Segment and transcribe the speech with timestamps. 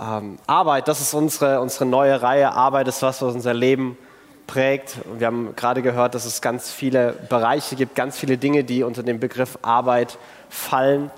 [0.00, 2.52] Ähm, Arbeit, das ist unsere, unsere neue Reihe.
[2.52, 3.98] Arbeit ist was, was unser Leben
[4.46, 4.96] prägt.
[5.18, 9.02] Wir haben gerade gehört, dass es ganz viele Bereiche gibt, ganz viele Dinge, die unter
[9.02, 10.16] den Begriff Arbeit
[10.48, 11.10] fallen.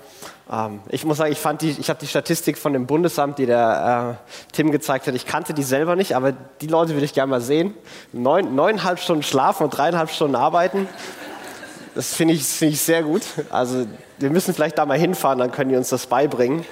[0.51, 4.53] Ähm, ich muss sagen, ich, ich habe die Statistik von dem Bundesamt, die der äh,
[4.53, 7.41] Tim gezeigt hat, ich kannte die selber nicht, aber die Leute würde ich gerne mal
[7.41, 7.75] sehen.
[8.13, 10.89] Neun, neuneinhalb Stunden schlafen und dreieinhalb Stunden arbeiten.
[11.95, 13.23] Das finde ich, find ich sehr gut.
[13.51, 13.87] Also
[14.19, 16.65] wir müssen vielleicht da mal hinfahren, dann können die uns das beibringen,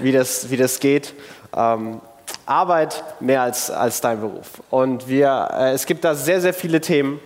[0.00, 1.14] wie das, wie das geht.
[1.54, 2.00] Ähm,
[2.46, 4.62] Arbeit mehr als, als dein Beruf.
[4.70, 7.20] Und wir, äh, es gibt da sehr, sehr viele Themen.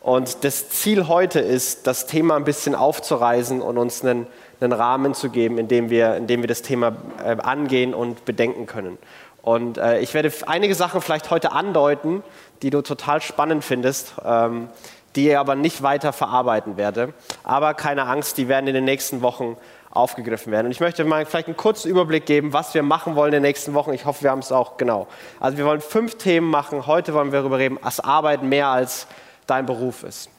[0.00, 4.26] Und das Ziel heute ist, das Thema ein bisschen aufzureisen und uns einen,
[4.60, 8.24] einen Rahmen zu geben, in dem wir, in dem wir das Thema äh, angehen und
[8.24, 8.98] bedenken können.
[9.42, 12.22] Und äh, ich werde einige Sachen vielleicht heute andeuten,
[12.62, 14.68] die du total spannend findest, ähm,
[15.14, 17.12] die ich aber nicht weiter verarbeiten werde.
[17.44, 19.56] Aber keine Angst, die werden in den nächsten Wochen
[19.92, 20.66] aufgegriffen werden.
[20.66, 23.42] Und ich möchte mal vielleicht einen kurzen Überblick geben, was wir machen wollen in den
[23.42, 23.92] nächsten Wochen.
[23.92, 25.06] Ich hoffe, wir haben es auch genau.
[25.38, 26.86] Also wir wollen fünf Themen machen.
[26.86, 29.06] Heute wollen wir darüber reden, dass Arbeit mehr als
[29.46, 30.30] dein Beruf ist.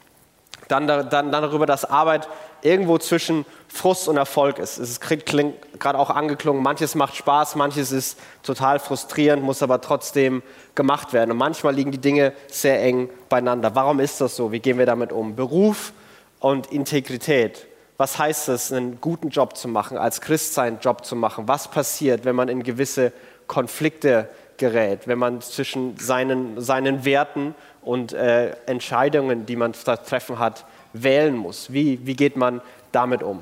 [0.68, 2.28] Dann, dann, dann darüber, dass Arbeit
[2.62, 4.78] irgendwo zwischen Frust und Erfolg ist.
[4.78, 10.42] Es klingt gerade auch angeklungen, manches macht Spaß, manches ist total frustrierend, muss aber trotzdem
[10.74, 11.30] gemacht werden.
[11.32, 13.74] Und manchmal liegen die Dinge sehr eng beieinander.
[13.74, 14.50] Warum ist das so?
[14.50, 15.36] Wie gehen wir damit um?
[15.36, 15.92] Beruf
[16.40, 17.66] und Integrität.
[17.96, 21.46] Was heißt es, einen guten Job zu machen, als Christ seinen Job zu machen?
[21.46, 23.12] Was passiert, wenn man in gewisse
[23.46, 30.38] Konflikte gerät, wenn man zwischen seinen, seinen Werten und äh, Entscheidungen, die man da treffen
[30.38, 31.72] hat, wählen muss.
[31.72, 32.60] Wie, wie geht man
[32.92, 33.40] damit um?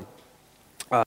[0.90, 1.02] Äh,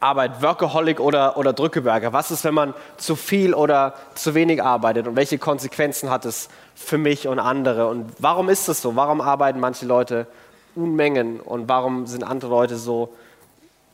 [0.00, 2.12] Arbeit, Workaholic oder, oder Drückeberger.
[2.12, 6.48] Was ist, wenn man zu viel oder zu wenig arbeitet und welche Konsequenzen hat es
[6.74, 7.88] für mich und andere?
[7.88, 8.96] Und warum ist das so?
[8.96, 10.26] Warum arbeiten manche Leute
[10.76, 13.08] Unmengen und warum sind andere Leute so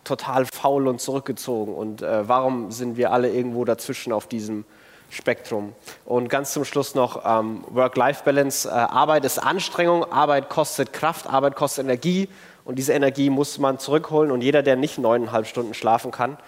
[0.04, 1.74] total faul und zurückgezogen?
[1.74, 4.64] Und äh, warum sind wir alle irgendwo dazwischen auf diesem
[5.12, 5.74] Spektrum.
[6.06, 8.66] Und ganz zum Schluss noch ähm, Work-Life-Balance.
[8.66, 12.30] Äh, Arbeit ist Anstrengung, Arbeit kostet Kraft, Arbeit kostet Energie
[12.64, 14.30] und diese Energie muss man zurückholen.
[14.30, 16.38] Und jeder, der nicht neuneinhalb Stunden schlafen kann,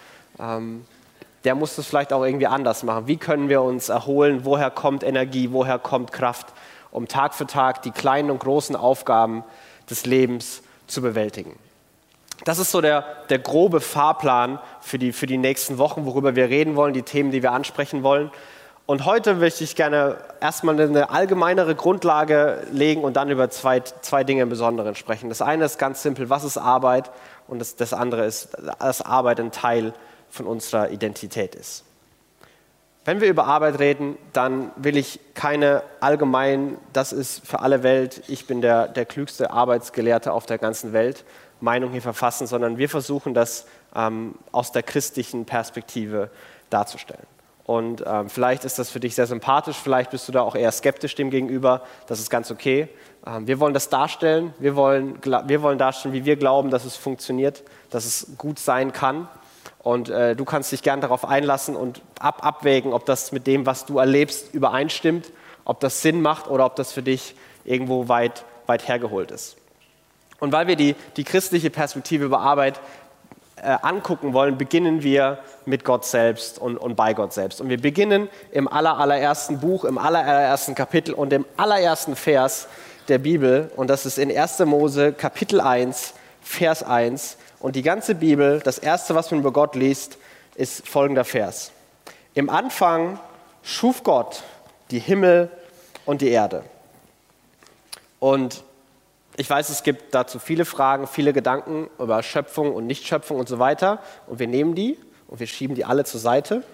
[0.41, 0.87] ähm,
[1.45, 3.07] der muss das vielleicht auch irgendwie anders machen.
[3.07, 4.41] Wie können wir uns erholen?
[4.45, 5.53] Woher kommt Energie?
[5.53, 6.47] Woher kommt Kraft,
[6.91, 9.45] um Tag für Tag die kleinen und großen Aufgaben
[9.91, 11.57] des Lebens zu bewältigen?
[12.45, 16.49] Das ist so der, der grobe Fahrplan für die, für die nächsten Wochen, worüber wir
[16.49, 18.31] reden wollen, die Themen, die wir ansprechen wollen.
[18.87, 24.25] Und heute möchte ich gerne erstmal eine allgemeinere Grundlage legen und dann über zwei, zwei
[24.25, 25.31] Dinge im Besonderen sprechen.
[25.31, 27.11] Das eine ist ganz simpel, was ist Arbeit?
[27.49, 29.95] Und das, das andere ist, dass Arbeit ein Teil
[30.29, 31.85] von unserer Identität ist.
[33.05, 38.23] Wenn wir über Arbeit reden, dann will ich keine allgemein, das ist für alle Welt,
[38.29, 41.25] ich bin der, der klügste Arbeitsgelehrte auf der ganzen Welt,
[41.61, 46.31] Meinung hier verfassen, sondern wir versuchen das ähm, aus der christlichen Perspektive
[46.71, 47.27] darzustellen.
[47.65, 50.73] Und ähm, vielleicht ist das für dich sehr sympathisch, vielleicht bist du da auch eher
[50.73, 51.83] skeptisch dem gegenüber.
[52.07, 52.89] Das ist ganz okay.
[53.27, 54.53] Ähm, wir wollen das darstellen.
[54.59, 58.93] Wir wollen, wir wollen darstellen, wie wir glauben, dass es funktioniert, dass es gut sein
[58.93, 59.29] kann.
[59.85, 63.67] Und äh, du kannst dich gern darauf einlassen und ab abwägen, ob das mit dem,
[63.67, 65.31] was du erlebst, übereinstimmt,
[65.67, 67.37] ob das Sinn macht oder ob das für dich
[67.67, 69.57] irgendwo weit, weit hergeholt ist.
[70.41, 72.81] Und weil wir die, die christliche Perspektive über Arbeit
[73.57, 77.61] äh, angucken wollen, beginnen wir mit Gott selbst und, und bei Gott selbst.
[77.61, 82.69] Und wir beginnen im aller, allerersten Buch, im allerersten Kapitel und im allerersten Vers
[83.09, 83.71] der Bibel.
[83.77, 84.61] Und das ist in 1.
[84.61, 87.37] Mose Kapitel 1, Vers 1.
[87.65, 90.19] Und die ganze Bibel, das erste, was man über Gott liest,
[90.55, 91.73] ist folgender Vers.
[92.35, 93.19] Im Anfang
[93.63, 94.43] schuf Gott
[94.91, 95.51] die Himmel
[96.05, 96.63] und die Erde.
[98.21, 98.63] Und
[99.39, 103.59] ich weiß, es gibt dazu viele Fragen, viele Gedanken über Schöpfung und Nichtschöpfung und so
[103.59, 103.99] weiter.
[104.27, 104.99] Und wir nehmen die
[105.29, 106.65] und wir schieben die alle zur Seite.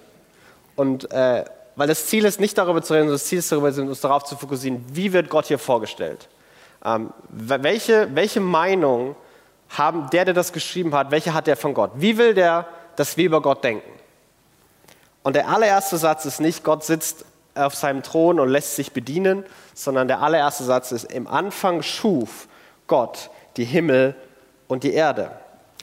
[0.75, 1.45] Und äh,
[1.77, 4.25] weil das Ziel ist, nicht darüber zu reden, sondern das Ziel ist, darüber, uns darauf
[4.25, 6.29] zu fokussieren, wie wird Gott hier vorgestellt?
[6.85, 9.15] Ähm, welche, welche Meinung
[9.71, 11.93] haben der, der das geschrieben hat, welche hat der von Gott?
[11.95, 12.67] Wie will der,
[12.97, 13.91] dass wir über Gott denken?
[15.23, 17.25] Und der allererste Satz ist nicht, Gott sitzt
[17.55, 19.45] auf seinem Thron und lässt sich bedienen,
[19.75, 22.49] sondern der allererste Satz ist, im Anfang schuf
[22.87, 24.15] Gott die Himmel
[24.69, 25.31] und die Erde.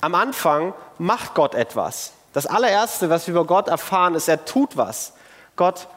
[0.02, 2.14] Am Anfang macht Gott etwas.
[2.34, 5.14] Das allererste, was wir über Gott erfahren, ist, er tut was.
[5.56, 5.88] Gott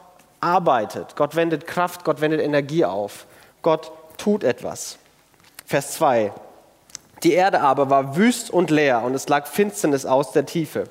[0.41, 3.27] arbeitet, Gott wendet Kraft, Gott wendet Energie auf.
[3.63, 4.99] Gott tut etwas.
[5.67, 6.33] Vers 2.
[7.23, 10.85] Die Erde aber war wüst und leer und es lag Finsternis aus der Tiefe.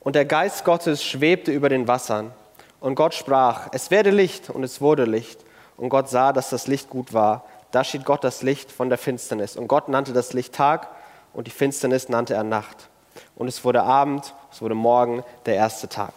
[0.00, 2.32] Und der Geist Gottes schwebte über den Wassern.
[2.80, 5.40] Und Gott sprach, es werde Licht und es wurde Licht.
[5.76, 7.44] Und Gott sah, dass das Licht gut war.
[7.70, 9.56] Da schied Gott das Licht von der Finsternis.
[9.56, 10.88] Und Gott nannte das Licht Tag
[11.32, 12.88] und die Finsternis nannte er Nacht.
[13.36, 16.12] Und es wurde Abend, es wurde Morgen, der erste Tag.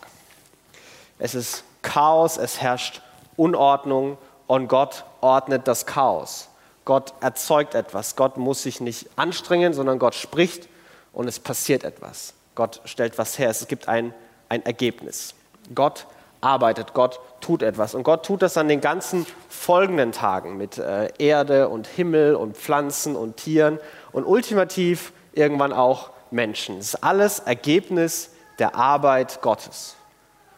[1.19, 3.01] Es ist Chaos, es herrscht
[3.36, 4.18] Unordnung
[4.48, 6.50] und Gott ordnet das Chaos.
[6.85, 8.15] Gott erzeugt etwas.
[8.15, 10.68] Gott muss sich nicht anstrengen, sondern Gott spricht
[11.13, 12.33] und es passiert etwas.
[12.56, 13.50] Gott stellt was her.
[13.50, 14.13] Es gibt ein,
[14.50, 15.35] ein Ergebnis.
[15.74, 16.06] Gott
[16.41, 17.95] arbeitet, Gott tut etwas.
[17.95, 22.57] Und Gott tut das an den ganzen folgenden Tagen mit äh, Erde und Himmel und
[22.57, 23.79] Pflanzen und Tieren
[24.12, 26.79] und ultimativ irgendwann auch Menschen.
[26.79, 29.95] Es ist alles Ergebnis der Arbeit Gottes.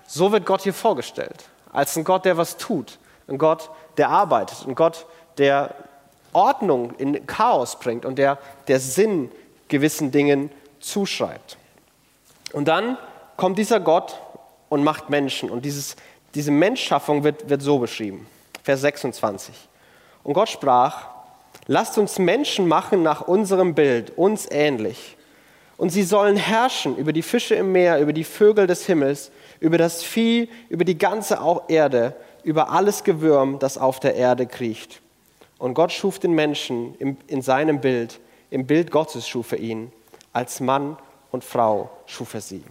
[0.07, 4.67] So wird Gott hier vorgestellt, als ein Gott, der was tut, ein Gott, der arbeitet,
[4.67, 5.05] ein Gott,
[5.37, 5.73] der
[6.35, 8.37] Ordnung in Chaos bringt und der,
[8.67, 9.31] der Sinn
[9.67, 11.57] gewissen Dingen zuschreibt.
[12.53, 12.97] Und dann
[13.37, 14.19] kommt dieser Gott
[14.69, 15.49] und macht Menschen.
[15.49, 15.95] Und dieses,
[16.35, 18.27] diese Menschschaffung wird, wird so beschrieben.
[18.63, 19.53] Vers 26.
[20.23, 21.07] Und Gott sprach,
[21.67, 25.17] lasst uns Menschen machen nach unserem Bild, uns ähnlich.
[25.77, 29.77] Und sie sollen herrschen über die Fische im Meer, über die Vögel des Himmels, über
[29.77, 35.01] das Vieh, über die ganze Erde, über alles Gewürm, das auf der Erde kriecht.
[35.57, 36.95] Und Gott schuf den Menschen
[37.27, 38.19] in seinem Bild,
[38.49, 39.91] im Bild Gottes schuf er ihn,
[40.33, 40.97] als Mann
[41.31, 42.63] und Frau schuf er sie.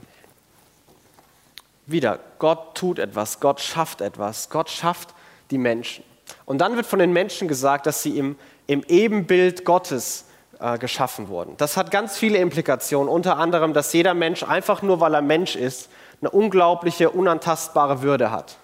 [1.87, 5.15] Wieder, Gott tut etwas, Gott schafft etwas, Gott schafft
[5.51, 6.05] die Menschen.
[6.47, 8.37] Und dann wird von den Menschen gesagt, dass sie im,
[8.67, 10.27] im Ebenbild Gottes
[10.59, 11.57] äh, geschaffen wurden.
[11.59, 15.57] Das hat ganz viele Implikationen, unter anderem, dass jeder Mensch einfach nur, weil er Mensch
[15.57, 15.91] ist,
[16.21, 18.57] eine unglaubliche, unantastbare Würde hat.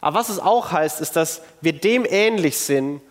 [0.00, 3.02] Aber was es auch heißt, ist, dass wir dem ähnlich sind,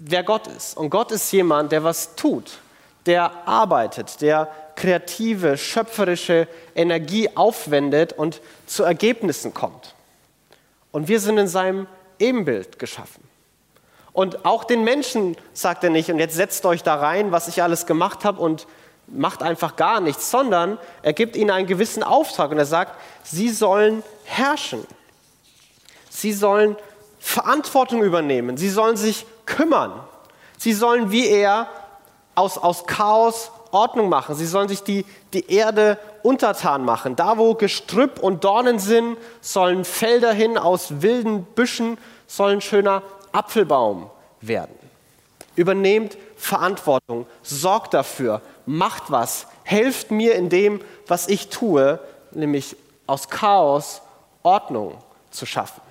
[0.00, 0.76] wer Gott ist.
[0.76, 2.58] Und Gott ist jemand, der was tut,
[3.06, 9.94] der arbeitet, der kreative, schöpferische Energie aufwendet und zu Ergebnissen kommt.
[10.90, 11.86] Und wir sind in seinem
[12.18, 13.22] Ebenbild geschaffen.
[14.12, 17.62] Und auch den Menschen sagt er nicht, und jetzt setzt euch da rein, was ich
[17.62, 18.66] alles gemacht habe und
[19.06, 23.50] macht einfach gar nichts, sondern er gibt ihnen einen gewissen Auftrag und er sagt, sie
[23.50, 24.84] sollen herrschen.
[26.08, 26.76] Sie sollen
[27.18, 28.56] Verantwortung übernehmen.
[28.56, 29.92] Sie sollen sich kümmern.
[30.56, 31.68] Sie sollen wie er
[32.34, 34.34] aus, aus Chaos Ordnung machen.
[34.34, 37.16] Sie sollen sich die, die Erde untertan machen.
[37.16, 43.02] Da, wo Gestrüpp und Dornen sind, sollen Felder hin aus wilden Büschen, soll ein schöner
[43.32, 44.10] Apfelbaum
[44.40, 44.74] werden.
[45.56, 52.00] Übernehmt Verantwortung, sorgt dafür, macht was, helft mir in dem, was ich tue,
[52.32, 52.76] nämlich
[53.06, 54.02] aus Chaos
[54.42, 54.96] Ordnung
[55.30, 55.82] zu schaffen.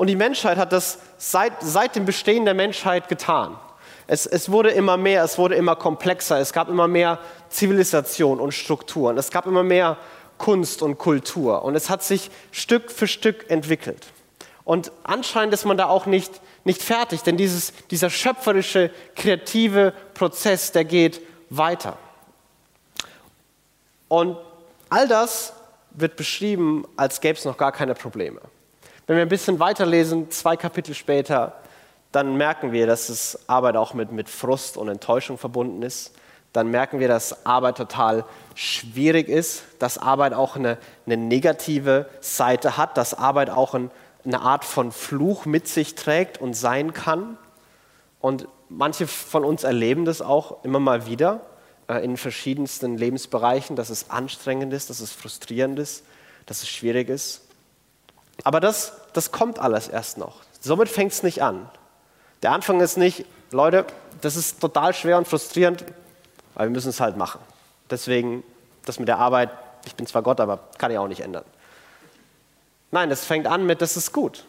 [0.00, 3.58] Und die Menschheit hat das seit, seit dem Bestehen der Menschheit getan.
[4.06, 7.18] Es, es, wurde immer mehr, es wurde immer komplexer, es gab immer mehr
[7.50, 9.98] Zivilisation und Strukturen, es gab immer mehr
[10.38, 14.06] Kunst und Kultur und es hat sich Stück für Stück entwickelt.
[14.64, 16.32] Und anscheinend ist man da auch nicht,
[16.64, 21.20] nicht fertig, denn dieses, dieser schöpferische, kreative Prozess, der geht
[21.50, 21.98] weiter.
[24.08, 24.38] Und
[24.88, 25.52] all das
[25.90, 28.40] wird beschrieben, als gäbe es noch gar keine Probleme.
[29.10, 31.54] Wenn wir ein bisschen weiterlesen, zwei Kapitel später,
[32.12, 36.12] dann merken wir, dass es Arbeit auch mit, mit Frust und Enttäuschung verbunden ist.
[36.52, 38.24] Dann merken wir, dass Arbeit total
[38.54, 43.90] schwierig ist, dass Arbeit auch eine, eine negative Seite hat, dass Arbeit auch ein,
[44.24, 47.36] eine Art von Fluch mit sich trägt und sein kann.
[48.20, 51.40] Und manche von uns erleben das auch immer mal wieder
[51.88, 56.04] äh, in verschiedensten Lebensbereichen, dass es anstrengend ist, dass es frustrierend ist,
[56.46, 57.49] dass es schwierig ist.
[58.44, 60.36] Aber das, das kommt alles erst noch.
[60.60, 61.68] Somit fängt es nicht an.
[62.42, 63.84] Der Anfang ist nicht, Leute,
[64.20, 65.84] das ist total schwer und frustrierend,
[66.54, 67.40] aber wir müssen es halt machen.
[67.90, 68.42] Deswegen,
[68.84, 69.50] das mit der Arbeit,
[69.84, 71.44] ich bin zwar Gott, aber kann ich auch nicht ändern.
[72.90, 74.44] Nein, es fängt an mit, das ist gut.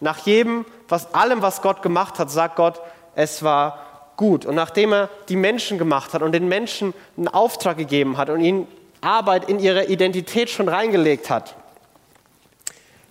[0.00, 2.80] Nach jedem, was, allem, was Gott gemacht hat, sagt Gott,
[3.14, 4.44] es war gut.
[4.46, 8.40] Und nachdem er die Menschen gemacht hat und den Menschen einen Auftrag gegeben hat und
[8.40, 8.68] ihnen
[9.00, 11.54] Arbeit in ihre Identität schon reingelegt hat,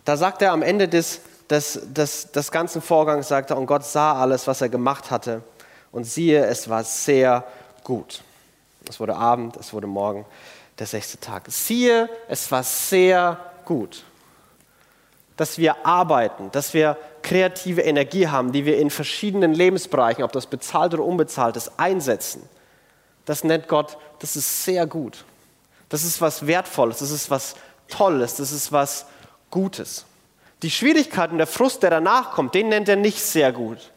[0.05, 3.85] da sagt er am Ende des, des, des, des ganzen Vorgangs, sagt er, und Gott
[3.85, 5.41] sah alles, was er gemacht hatte.
[5.91, 7.45] Und siehe, es war sehr
[7.83, 8.21] gut.
[8.89, 10.25] Es wurde Abend, es wurde Morgen,
[10.79, 11.43] der sechste Tag.
[11.47, 14.03] Siehe, es war sehr gut,
[15.37, 20.47] dass wir arbeiten, dass wir kreative Energie haben, die wir in verschiedenen Lebensbereichen, ob das
[20.47, 22.41] bezahlt oder unbezahlt ist, einsetzen.
[23.25, 25.23] Das nennt Gott, das ist sehr gut.
[25.87, 27.55] Das ist was Wertvolles, das ist was
[27.87, 29.05] Tolles, das ist was
[29.53, 30.05] Gutes.
[30.63, 33.91] Die Schwierigkeit und der Frust, der danach kommt, den nennt er nicht sehr gut.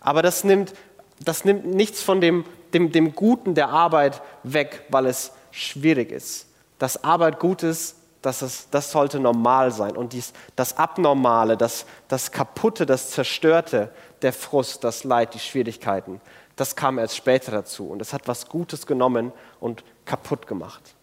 [0.00, 0.72] Aber das nimmt,
[1.20, 6.46] das nimmt nichts von dem, dem, dem Guten der Arbeit weg, weil es schwierig ist.
[6.78, 9.94] Dass Arbeit gut ist, das, ist, das sollte normal sein.
[9.94, 13.90] Und dies, das Abnormale, das, das Kaputte, das Zerstörte,
[14.22, 16.22] der Frust, das Leid, die Schwierigkeiten,
[16.56, 17.90] das kam erst später dazu.
[17.90, 20.94] Und es hat was Gutes genommen und kaputt gemacht.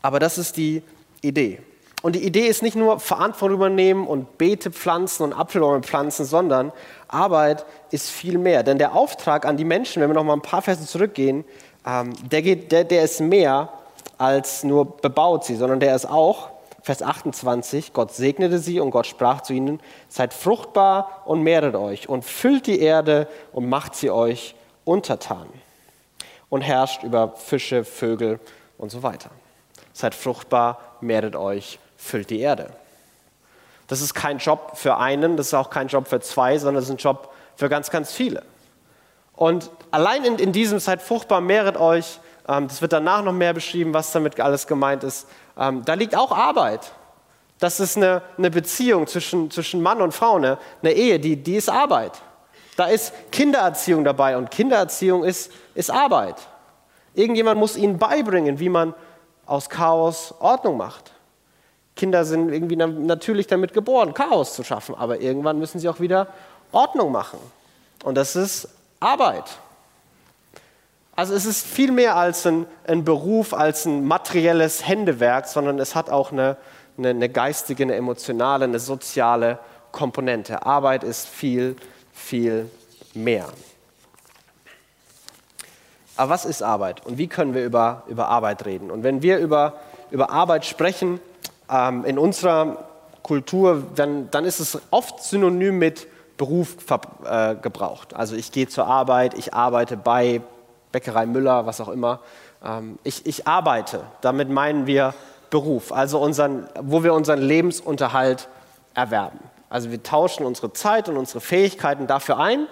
[0.00, 0.82] Aber das ist die
[1.20, 1.60] Idee.
[2.04, 6.70] Und die Idee ist nicht nur Verantwortung übernehmen und Beete pflanzen und Apfelbäume pflanzen, sondern
[7.08, 8.62] Arbeit ist viel mehr.
[8.62, 11.46] Denn der Auftrag an die Menschen, wenn wir noch mal ein paar Verse zurückgehen,
[11.86, 13.70] ähm, der, geht, der, der ist mehr
[14.18, 16.50] als nur bebaut sie, sondern der ist auch,
[16.82, 19.80] Vers 28, Gott segnete sie und Gott sprach zu ihnen,
[20.10, 25.46] seid fruchtbar und mehret euch und füllt die Erde und macht sie euch untertan
[26.50, 28.40] und herrscht über Fische, Vögel
[28.76, 29.30] und so weiter.
[29.94, 32.70] Seid fruchtbar, mehret euch, füllt die Erde.
[33.86, 36.88] Das ist kein Job für einen, das ist auch kein Job für zwei, sondern es
[36.88, 38.42] ist ein Job für ganz, ganz viele.
[39.34, 43.52] Und allein in, in diesem seid fruchtbar, mehret euch, ähm, das wird danach noch mehr
[43.52, 45.26] beschrieben, was damit alles gemeint ist,
[45.58, 46.92] ähm, da liegt auch Arbeit.
[47.58, 51.56] Das ist eine, eine Beziehung zwischen, zwischen Mann und Frau, eine, eine Ehe, die, die
[51.56, 52.12] ist Arbeit.
[52.76, 56.36] Da ist Kindererziehung dabei und Kindererziehung ist, ist Arbeit.
[57.14, 58.94] Irgendjemand muss ihnen beibringen, wie man
[59.46, 61.13] aus Chaos Ordnung macht.
[61.96, 66.28] Kinder sind irgendwie natürlich damit geboren, Chaos zu schaffen, aber irgendwann müssen sie auch wieder
[66.72, 67.38] Ordnung machen.
[68.02, 68.68] Und das ist
[69.00, 69.44] Arbeit.
[71.16, 75.94] Also es ist viel mehr als ein, ein Beruf, als ein materielles Händewerk, sondern es
[75.94, 76.56] hat auch eine,
[76.98, 79.60] eine, eine geistige, eine emotionale, eine soziale
[79.92, 80.66] Komponente.
[80.66, 81.76] Arbeit ist viel,
[82.12, 82.68] viel
[83.14, 83.46] mehr.
[86.16, 88.90] Aber was ist Arbeit und wie können wir über, über Arbeit reden?
[88.90, 89.74] Und wenn wir über,
[90.10, 91.20] über Arbeit sprechen
[91.74, 92.84] ähm, in unserer
[93.22, 96.76] Kultur, dann, dann ist es oft synonym mit Beruf
[97.24, 98.14] äh, gebraucht.
[98.14, 100.40] Also ich gehe zur Arbeit, ich arbeite bei
[100.92, 102.20] Bäckerei Müller, was auch immer.
[102.64, 105.14] Ähm, ich, ich arbeite, damit meinen wir
[105.50, 108.48] Beruf, also unseren, wo wir unseren Lebensunterhalt
[108.94, 109.38] erwerben.
[109.68, 112.66] Also wir tauschen unsere Zeit und unsere Fähigkeiten dafür ein,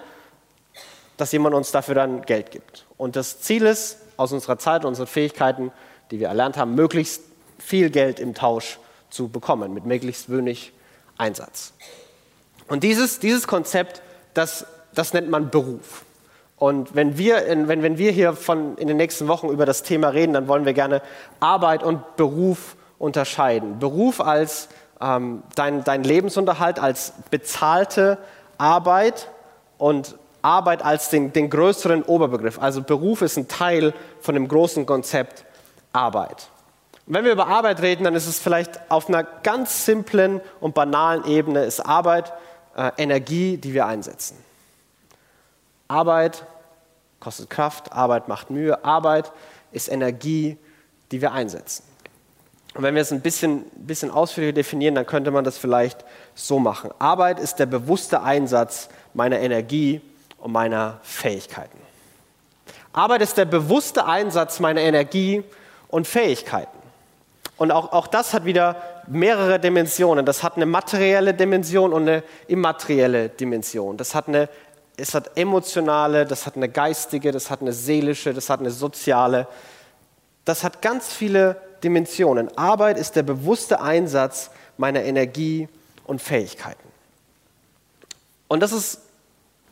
[1.17, 2.85] dass jemand uns dafür dann Geld gibt.
[2.97, 5.71] Und das Ziel ist, aus unserer Zeit und unseren Fähigkeiten,
[6.11, 7.23] die wir erlernt haben, möglichst
[7.57, 8.77] viel Geld im Tausch
[9.13, 10.73] zu bekommen, mit möglichst wenig
[11.17, 11.73] Einsatz.
[12.67, 14.01] Und dieses, dieses Konzept,
[14.33, 16.03] das, das nennt man Beruf.
[16.57, 19.83] Und wenn wir, in, wenn, wenn wir hier von, in den nächsten Wochen über das
[19.83, 21.01] Thema reden, dann wollen wir gerne
[21.39, 23.79] Arbeit und Beruf unterscheiden.
[23.79, 24.69] Beruf als
[25.01, 28.17] ähm, dein, dein Lebensunterhalt, als bezahlte
[28.57, 29.29] Arbeit
[29.77, 32.59] und Arbeit als den, den größeren Oberbegriff.
[32.59, 35.45] Also Beruf ist ein Teil von dem großen Konzept
[35.91, 36.47] Arbeit.
[37.05, 40.73] Und wenn wir über Arbeit reden, dann ist es vielleicht auf einer ganz simplen und
[40.73, 42.31] banalen Ebene, ist Arbeit
[42.75, 44.37] äh, Energie, die wir einsetzen.
[45.87, 46.45] Arbeit
[47.19, 49.31] kostet Kraft, Arbeit macht Mühe, Arbeit
[49.71, 50.57] ist Energie,
[51.11, 51.83] die wir einsetzen.
[52.73, 56.57] Und wenn wir es ein bisschen, bisschen ausführlicher definieren, dann könnte man das vielleicht so
[56.57, 56.89] machen.
[56.99, 60.01] Arbeit ist der bewusste Einsatz meiner Energie
[60.39, 61.77] und meiner Fähigkeiten.
[62.91, 65.43] Arbeit ist der bewusste Einsatz meiner Energie
[65.87, 66.82] und Fähigkeiten.
[67.57, 68.75] Und auch, auch das hat wieder
[69.07, 70.25] mehrere Dimensionen.
[70.25, 73.97] Das hat eine materielle Dimension und eine immaterielle Dimension.
[73.97, 74.49] Das hat eine
[74.97, 79.47] es hat emotionale, das hat eine geistige, das hat eine seelische, das hat eine soziale.
[80.45, 82.55] Das hat ganz viele Dimensionen.
[82.57, 85.67] Arbeit ist der bewusste Einsatz meiner Energie
[86.05, 86.87] und Fähigkeiten.
[88.47, 88.99] Und das ist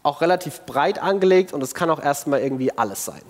[0.03, 3.21] auch relativ breit angelegt und es kann auch erstmal irgendwie alles sein.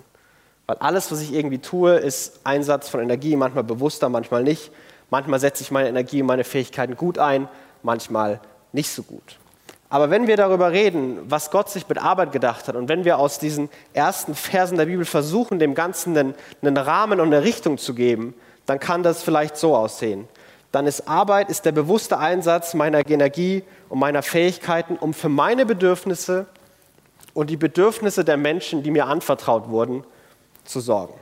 [0.66, 4.70] Weil alles, was ich irgendwie tue, ist Einsatz von Energie, manchmal bewusster, manchmal nicht.
[5.10, 7.48] Manchmal setze ich meine Energie und meine Fähigkeiten gut ein,
[7.82, 8.40] manchmal
[8.72, 9.38] nicht so gut.
[9.92, 13.18] Aber wenn wir darüber reden, was Gott sich mit Arbeit gedacht hat und wenn wir
[13.18, 17.76] aus diesen ersten Versen der Bibel versuchen, dem Ganzen einen, einen Rahmen und eine Richtung
[17.76, 18.32] zu geben,
[18.64, 20.28] dann kann das vielleicht so aussehen.
[20.70, 25.66] Dann ist Arbeit ist der bewusste Einsatz meiner Energie und meiner Fähigkeiten, um für meine
[25.66, 26.46] Bedürfnisse
[27.34, 30.04] und die Bedürfnisse der Menschen, die mir anvertraut wurden,
[30.64, 31.14] zu sorgen.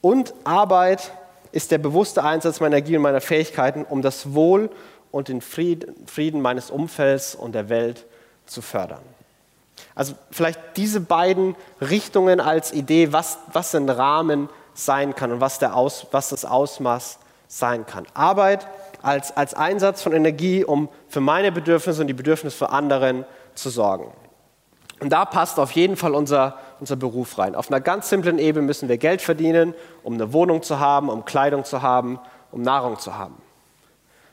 [0.00, 1.12] Und Arbeit
[1.52, 4.70] ist der bewusste Einsatz meiner Energie und meiner Fähigkeiten, um das Wohl
[5.10, 8.06] und den Frieden meines Umfelds und der Welt
[8.44, 9.02] zu fördern.
[9.94, 15.58] Also vielleicht diese beiden Richtungen als Idee, was, was ein Rahmen sein kann und was,
[15.58, 18.06] der Aus, was das Ausmaß sein kann.
[18.14, 18.66] Arbeit
[19.02, 23.24] als, als Einsatz von Energie, um für meine Bedürfnisse und die Bedürfnisse für anderen
[23.54, 24.12] zu sorgen.
[25.00, 27.54] Und da passt auf jeden Fall unser, unser Beruf rein.
[27.54, 31.24] Auf einer ganz simplen Ebene müssen wir Geld verdienen, um eine Wohnung zu haben, um
[31.24, 32.18] Kleidung zu haben,
[32.50, 33.34] um Nahrung zu haben.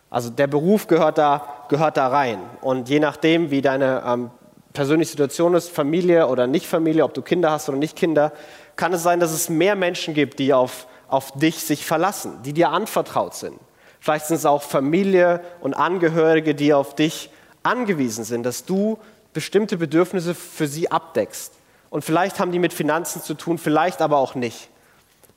[0.09, 2.39] Also der Beruf gehört da, gehört da rein.
[2.61, 4.31] Und je nachdem, wie deine ähm,
[4.71, 8.31] persönliche Situation ist, Familie oder nicht Familie, ob du Kinder hast oder nicht Kinder,
[8.75, 12.53] kann es sein, dass es mehr Menschen gibt, die auf, auf dich sich verlassen, die
[12.53, 13.59] dir anvertraut sind.
[13.99, 17.29] Vielleicht sind es auch Familie und Angehörige, die auf dich
[17.63, 18.99] angewiesen sind, dass du
[19.33, 21.53] bestimmte Bedürfnisse für sie abdeckst.
[21.89, 24.69] Und vielleicht haben die mit Finanzen zu tun, vielleicht aber auch nicht.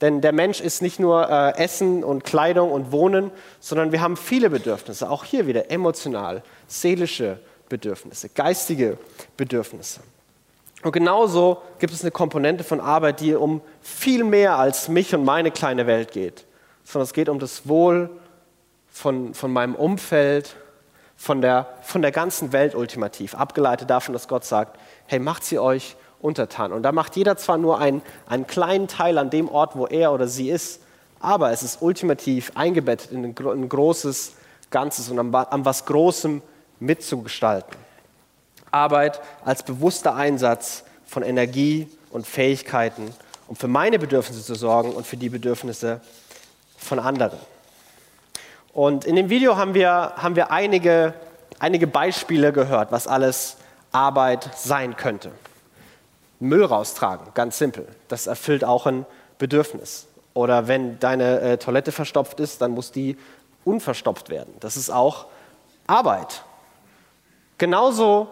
[0.00, 4.16] Denn der Mensch ist nicht nur äh, Essen und Kleidung und Wohnen, sondern wir haben
[4.16, 5.08] viele Bedürfnisse.
[5.10, 7.38] Auch hier wieder emotional, seelische
[7.68, 8.98] Bedürfnisse, geistige
[9.36, 10.00] Bedürfnisse.
[10.82, 15.24] Und genauso gibt es eine Komponente von Arbeit, die um viel mehr als mich und
[15.24, 16.44] meine kleine Welt geht,
[16.84, 18.10] sondern es geht um das Wohl
[18.90, 20.56] von, von meinem Umfeld,
[21.16, 25.58] von der, von der ganzen Welt ultimativ, abgeleitet davon, dass Gott sagt, hey, macht sie
[25.58, 26.72] euch untertan.
[26.72, 30.12] Und da macht jeder zwar nur einen, einen kleinen Teil an dem Ort, wo er
[30.12, 30.80] oder sie ist,
[31.20, 34.34] aber es ist ultimativ eingebettet in ein, ein großes
[34.70, 36.42] Ganzes und am, am was Großem
[36.80, 37.76] mitzugestalten.
[38.70, 43.10] Arbeit als bewusster Einsatz von Energie und Fähigkeiten,
[43.48, 46.00] um für meine Bedürfnisse zu sorgen und für die Bedürfnisse
[46.76, 47.38] von anderen.
[48.76, 51.14] Und in dem Video haben wir, haben wir einige,
[51.58, 53.56] einige Beispiele gehört, was alles
[53.90, 55.32] Arbeit sein könnte.
[56.40, 57.88] Müll raustragen, ganz simpel.
[58.08, 59.06] Das erfüllt auch ein
[59.38, 60.08] Bedürfnis.
[60.34, 63.16] Oder wenn deine äh, Toilette verstopft ist, dann muss die
[63.64, 64.52] unverstopft werden.
[64.60, 65.24] Das ist auch
[65.86, 66.42] Arbeit.
[67.56, 68.28] Genauso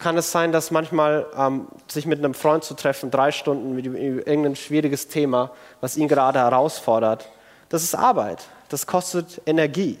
[0.00, 3.86] kann es sein, dass manchmal ähm, sich mit einem Freund zu treffen, drei Stunden mit
[3.86, 7.28] irgendein schwieriges Thema, was ihn gerade herausfordert,
[7.68, 8.44] das ist Arbeit.
[8.72, 9.98] Das kostet Energie.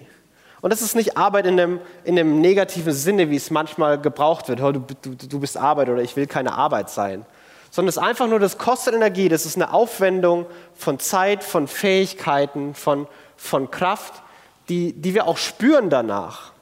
[0.62, 4.48] Und das ist nicht Arbeit in einem, in einem negativen Sinne, wie es manchmal gebraucht
[4.48, 4.60] wird.
[4.60, 7.26] Du, du, du bist Arbeit oder ich will keine Arbeit sein.
[7.70, 9.28] Sondern es ist einfach nur, das kostet Energie.
[9.28, 14.22] Das ist eine Aufwendung von Zeit, von Fähigkeiten, von, von Kraft,
[14.68, 16.52] die, die wir auch spüren danach.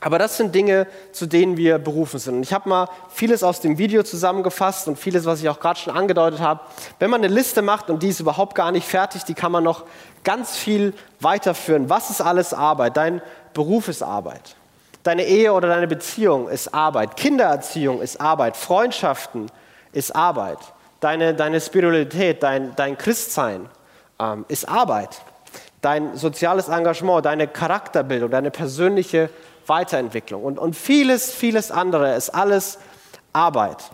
[0.00, 2.36] Aber das sind Dinge, zu denen wir berufen sind.
[2.36, 5.78] Und ich habe mal vieles aus dem Video zusammengefasst und vieles, was ich auch gerade
[5.78, 6.60] schon angedeutet habe.
[6.98, 9.62] Wenn man eine Liste macht und die ist überhaupt gar nicht fertig, die kann man
[9.62, 9.84] noch
[10.24, 11.88] ganz viel weiterführen.
[11.88, 12.96] Was ist alles Arbeit?
[12.96, 13.22] Dein
[13.54, 14.56] Beruf ist Arbeit.
[15.02, 17.16] Deine Ehe oder deine Beziehung ist Arbeit.
[17.16, 18.56] Kindererziehung ist Arbeit.
[18.56, 19.50] Freundschaften
[19.92, 20.58] ist Arbeit.
[21.00, 23.68] Deine, deine Spiritualität, dein, dein Christsein
[24.18, 25.22] ähm, ist Arbeit.
[25.80, 29.30] Dein soziales Engagement, deine Charakterbildung, deine persönliche
[29.66, 32.78] Weiterentwicklung und, und vieles, vieles andere ist alles
[33.32, 33.90] Arbeit.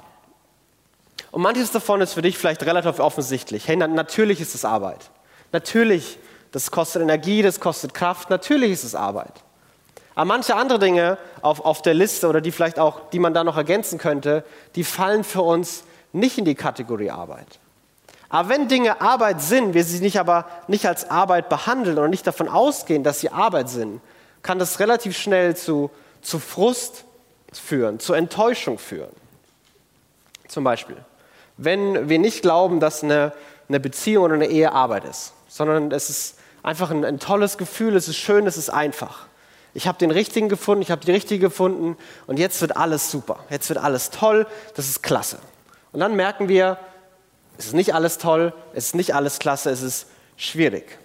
[1.30, 3.68] Und manches davon ist für dich vielleicht relativ offensichtlich.
[3.68, 5.10] Hey, natürlich ist es Arbeit.
[5.52, 6.18] Natürlich,
[6.52, 8.30] das kostet Energie, das kostet Kraft.
[8.30, 9.32] Natürlich ist es Arbeit.
[10.14, 13.44] Aber manche andere Dinge auf, auf der Liste oder die vielleicht auch, die man da
[13.44, 17.58] noch ergänzen könnte, die fallen für uns nicht in die Kategorie Arbeit.
[18.28, 22.26] Aber wenn Dinge Arbeit sind, wir sie nicht aber nicht als Arbeit behandeln oder nicht
[22.26, 24.00] davon ausgehen, dass sie Arbeit sind,
[24.42, 25.90] kann das relativ schnell zu,
[26.22, 27.04] zu Frust
[27.52, 29.14] führen, zu Enttäuschung führen.
[30.48, 30.96] Zum Beispiel,
[31.56, 33.32] wenn wir nicht glauben, dass eine,
[33.68, 37.96] eine Beziehung oder eine Ehe Arbeit ist, sondern es ist einfach ein, ein tolles Gefühl,
[37.96, 39.26] es ist schön, es ist einfach.
[39.72, 43.38] Ich habe den richtigen gefunden, ich habe die richtige gefunden und jetzt wird alles super,
[43.48, 45.38] jetzt wird alles toll, das ist klasse.
[45.92, 46.78] Und dann merken wir,
[47.56, 50.98] es ist nicht alles toll, es ist nicht alles klasse, es ist schwierig.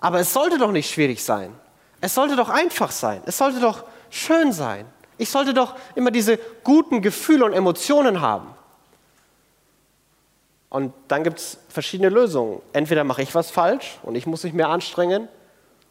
[0.00, 1.52] Aber es sollte doch nicht schwierig sein.
[2.00, 3.22] Es sollte doch einfach sein.
[3.26, 4.84] Es sollte doch schön sein.
[5.16, 8.48] Ich sollte doch immer diese guten Gefühle und Emotionen haben.
[10.70, 12.60] Und dann gibt es verschiedene Lösungen.
[12.72, 15.28] Entweder mache ich was falsch und ich muss mich mehr anstrengen,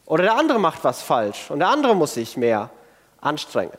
[0.08, 2.70] oder der andere macht was falsch und der andere muss sich mehr
[3.20, 3.76] anstrengen.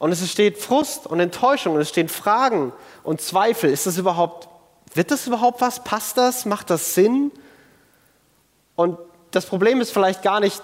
[0.00, 2.72] Und es entsteht Frust und Enttäuschung und es stehen Fragen
[3.04, 3.70] und Zweifel.
[3.70, 4.48] Ist das überhaupt,
[4.94, 5.84] wird das überhaupt was?
[5.84, 6.44] Passt das?
[6.44, 7.30] Macht das Sinn?
[8.74, 8.98] Und
[9.30, 10.60] das Problem ist vielleicht gar nicht,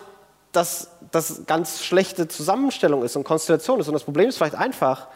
[0.50, 3.86] dass das ganz schlechte Zusammenstellung ist und Konstellation ist.
[3.86, 5.06] Und das Problem ist vielleicht einfach,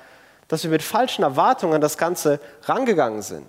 [0.47, 3.47] dass wir mit falschen Erwartungen an das Ganze rangegangen sind.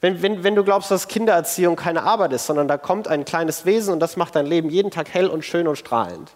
[0.00, 3.64] Wenn, wenn, wenn du glaubst, dass Kindererziehung keine Arbeit ist, sondern da kommt ein kleines
[3.64, 6.30] Wesen und das macht dein Leben jeden Tag hell und schön und strahlend,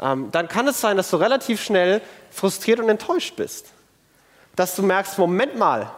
[0.00, 3.66] ähm, dann kann es sein, dass du relativ schnell frustriert und enttäuscht bist.
[4.54, 5.90] Dass du merkst, Moment mal,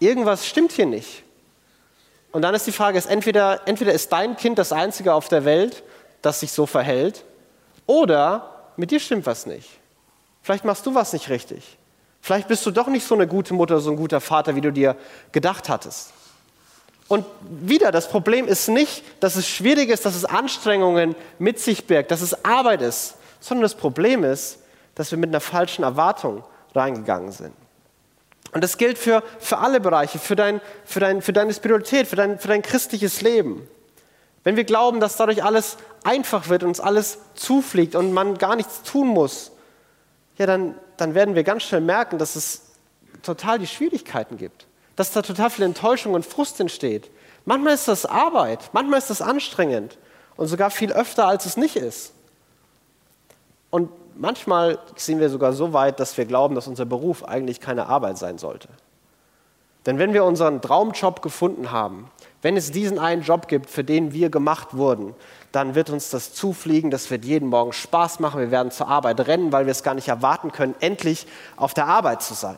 [0.00, 1.22] irgendwas stimmt hier nicht.
[2.32, 5.44] Und dann ist die Frage, ist entweder, entweder ist dein Kind das Einzige auf der
[5.44, 5.82] Welt,
[6.22, 7.24] das sich so verhält,
[7.86, 9.68] oder mit dir stimmt was nicht.
[10.42, 11.78] Vielleicht machst du was nicht richtig.
[12.20, 14.72] Vielleicht bist du doch nicht so eine gute Mutter, so ein guter Vater, wie du
[14.72, 14.96] dir
[15.32, 16.12] gedacht hattest.
[17.10, 21.88] Und wieder, das Problem ist nicht, dass es schwierig ist, dass es Anstrengungen mit sich
[21.88, 24.60] birgt, dass es Arbeit ist, sondern das Problem ist,
[24.94, 27.52] dass wir mit einer falschen Erwartung reingegangen sind.
[28.52, 32.14] Und das gilt für, für alle Bereiche, für, dein, für, dein, für deine Spiritualität, für
[32.14, 33.66] dein, für dein christliches Leben.
[34.44, 38.54] Wenn wir glauben, dass dadurch alles einfach wird, und uns alles zufliegt und man gar
[38.54, 39.50] nichts tun muss,
[40.38, 42.66] ja, dann, dann werden wir ganz schnell merken, dass es
[43.24, 47.10] total die Schwierigkeiten gibt, dass da total viel Enttäuschung und Frust entsteht.
[47.44, 49.98] Manchmal ist das Arbeit, manchmal ist das anstrengend
[50.36, 52.12] und sogar viel öfter, als es nicht ist.
[53.70, 57.86] Und manchmal sind wir sogar so weit, dass wir glauben, dass unser Beruf eigentlich keine
[57.86, 58.68] Arbeit sein sollte.
[59.86, 62.10] Denn wenn wir unseren Traumjob gefunden haben,
[62.42, 65.14] Wenn es diesen einen Job gibt, für den wir gemacht wurden,
[65.52, 69.20] dann wird uns das zufliegen, das wird jeden Morgen Spaß machen, wir werden zur Arbeit
[69.26, 71.26] rennen, weil wir es gar nicht erwarten können, endlich
[71.56, 72.56] auf der Arbeit zu sein.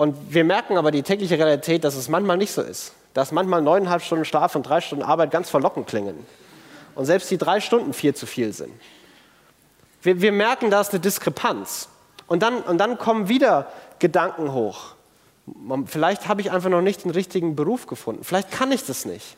[0.00, 2.94] Und wir merken aber die tägliche Realität, dass es manchmal nicht so ist.
[3.12, 6.26] Dass manchmal neuneinhalb Stunden Schlaf und drei Stunden Arbeit ganz verlockend klingen.
[6.94, 8.72] Und selbst die drei Stunden viel zu viel sind.
[10.00, 11.90] Wir, wir merken, da ist eine Diskrepanz.
[12.28, 14.94] Und dann, und dann kommen wieder Gedanken hoch.
[15.84, 18.24] Vielleicht habe ich einfach noch nicht den richtigen Beruf gefunden.
[18.24, 19.36] Vielleicht kann ich das nicht.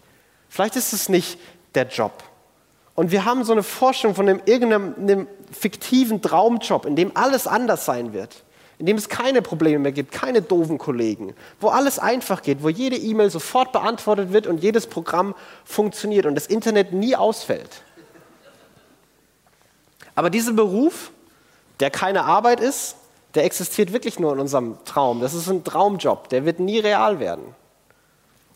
[0.48, 1.40] Vielleicht ist es nicht
[1.74, 2.22] der Job.
[2.94, 7.84] Und wir haben so eine Forschung von einem, irgendeinem fiktiven Traumjob, in dem alles anders
[7.84, 8.44] sein wird,
[8.82, 12.68] in dem es keine Probleme mehr gibt, keine doofen Kollegen, wo alles einfach geht, wo
[12.68, 17.84] jede E-Mail sofort beantwortet wird und jedes Programm funktioniert und das Internet nie ausfällt.
[20.16, 21.12] Aber dieser Beruf,
[21.78, 22.96] der keine Arbeit ist,
[23.36, 25.20] der existiert wirklich nur in unserem Traum.
[25.20, 27.54] Das ist ein Traumjob, der wird nie real werden.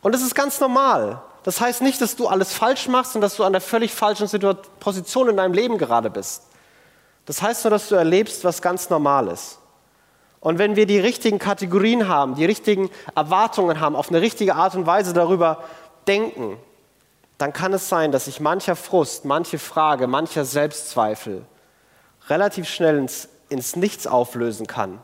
[0.02, 1.22] Und das ist ganz normal.
[1.44, 4.28] Das heißt nicht, dass du alles falsch machst und dass du an der völlig falschen
[4.80, 6.42] Position in deinem Leben gerade bist.
[7.26, 9.60] Das heißt nur, dass du erlebst, was ganz normal ist.
[10.46, 14.76] Und wenn wir die richtigen Kategorien haben, die richtigen Erwartungen haben, auf eine richtige Art
[14.76, 15.64] und Weise darüber
[16.06, 16.56] denken,
[17.36, 21.44] dann kann es sein, dass sich mancher Frust, manche Frage, mancher Selbstzweifel
[22.28, 25.00] relativ schnell ins, ins Nichts auflösen kann.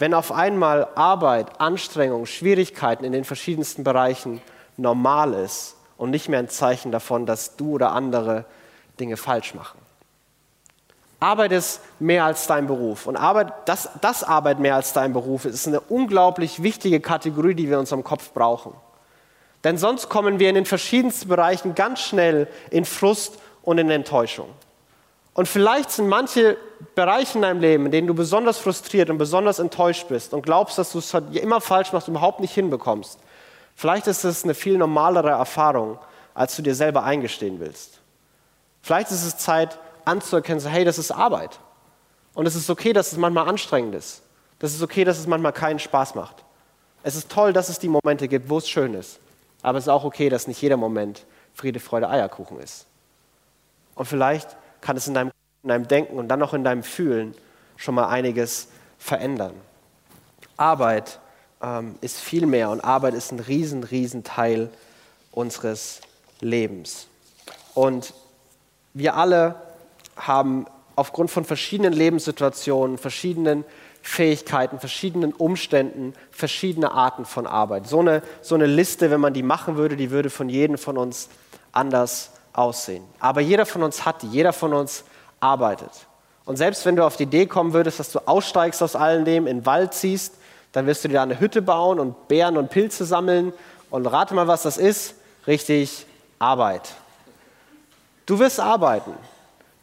[0.00, 4.42] Wenn auf einmal Arbeit, Anstrengung, Schwierigkeiten in den verschiedensten Bereichen
[4.76, 8.46] normal ist und nicht mehr ein Zeichen davon, dass du oder andere
[8.98, 9.83] Dinge falsch machen.
[11.24, 13.06] Arbeit ist mehr als dein Beruf.
[13.06, 17.54] Und Arbeit, dass, dass Arbeit mehr als dein Beruf ist, ist eine unglaublich wichtige Kategorie,
[17.54, 18.74] die wir in unserem Kopf brauchen.
[19.64, 24.50] Denn sonst kommen wir in den verschiedensten Bereichen ganz schnell in Frust und in Enttäuschung.
[25.32, 26.58] Und vielleicht sind manche
[26.94, 30.76] Bereiche in deinem Leben, in denen du besonders frustriert und besonders enttäuscht bist und glaubst,
[30.76, 33.18] dass du es immer falsch machst und überhaupt nicht hinbekommst.
[33.74, 35.98] Vielleicht ist es eine viel normalere Erfahrung,
[36.34, 38.00] als du dir selber eingestehen willst.
[38.82, 41.58] Vielleicht ist es Zeit anzuerkennen, so, hey, das ist Arbeit.
[42.34, 44.22] Und es ist okay, dass es manchmal anstrengend ist.
[44.58, 46.44] Das ist okay, dass es manchmal keinen Spaß macht.
[47.02, 49.20] Es ist toll, dass es die Momente gibt, wo es schön ist.
[49.62, 52.86] Aber es ist auch okay, dass nicht jeder Moment Friede, Freude, Eierkuchen ist.
[53.94, 55.30] Und vielleicht kann es in deinem,
[55.62, 57.34] in deinem Denken und dann auch in deinem Fühlen
[57.76, 59.54] schon mal einiges verändern.
[60.56, 61.20] Arbeit
[61.62, 64.70] ähm, ist viel mehr und Arbeit ist ein riesen, riesen Teil
[65.30, 66.00] unseres
[66.40, 67.06] Lebens.
[67.74, 68.14] Und
[68.92, 69.56] wir alle
[70.16, 73.64] haben aufgrund von verschiedenen Lebenssituationen, verschiedenen
[74.02, 77.86] Fähigkeiten, verschiedenen Umständen, verschiedene Arten von Arbeit.
[77.86, 80.98] So eine, so eine Liste, wenn man die machen würde, die würde von jedem von
[80.98, 81.28] uns
[81.72, 83.02] anders aussehen.
[83.18, 85.04] Aber jeder von uns hat die, jeder von uns
[85.40, 85.90] arbeitet.
[86.44, 89.46] Und selbst wenn du auf die Idee kommen würdest, dass du aussteigst aus all dem,
[89.46, 90.34] in den Wald ziehst
[90.74, 93.52] dann wirst du dir da eine Hütte bauen und Beeren und Pilze sammeln.
[93.90, 95.14] Und rate mal, was das ist.
[95.46, 96.04] Richtig
[96.40, 96.94] Arbeit.
[98.26, 99.12] Du wirst arbeiten.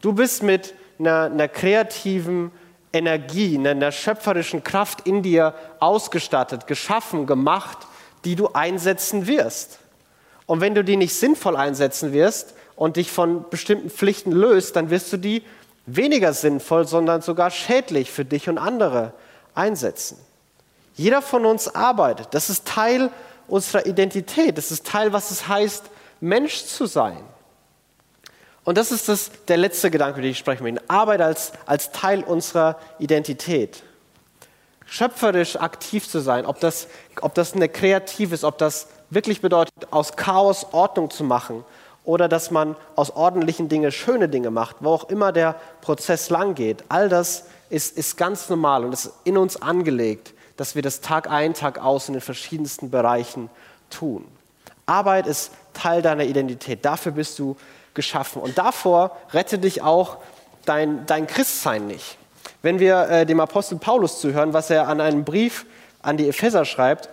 [0.02, 2.52] Du bist mit einer, einer kreativen
[2.92, 7.78] Energie, einer, einer schöpferischen Kraft in dir ausgestattet, geschaffen, gemacht,
[8.26, 9.80] die du einsetzen wirst.
[10.46, 14.90] Und wenn du die nicht sinnvoll einsetzen wirst und dich von bestimmten Pflichten löst, dann
[14.90, 15.44] wirst du die
[15.86, 19.14] weniger sinnvoll, sondern sogar schädlich für dich und andere
[19.56, 20.18] einsetzen.
[20.96, 22.28] Jeder von uns arbeitet.
[22.32, 23.10] Das ist Teil
[23.48, 24.58] unserer Identität.
[24.58, 25.86] Das ist Teil, was es heißt,
[26.20, 27.24] Mensch zu sein.
[28.64, 30.82] Und das ist das, der letzte Gedanke, über den ich sprechen möchte.
[30.88, 33.84] Arbeit als, als Teil unserer Identität.
[34.86, 36.88] Schöpferisch aktiv zu sein, ob das,
[37.22, 41.64] ob das eine kreativ ist, ob das wirklich bedeutet, aus Chaos Ordnung zu machen
[42.04, 46.56] oder dass man aus ordentlichen Dingen schöne Dinge macht, wo auch immer der Prozess lang
[46.56, 46.84] geht.
[46.90, 51.28] All das ist, ist ganz normal und ist in uns angelegt dass wir das Tag
[51.28, 53.50] ein, Tag aus in den verschiedensten Bereichen
[53.90, 54.24] tun.
[54.86, 56.86] Arbeit ist Teil deiner Identität.
[56.86, 57.58] Dafür bist du
[57.94, 58.42] geschaffen.
[58.42, 60.18] Und davor rette dich auch
[60.66, 62.18] dein, dein Christsein nicht.
[62.62, 65.66] Wenn wir äh, dem Apostel Paulus zuhören, was er an einem Brief
[66.02, 67.10] an die Epheser schreibt,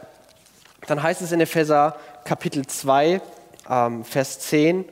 [0.87, 3.21] dann heißt es in Epheser Kapitel 2,
[3.69, 4.85] ähm, Vers 10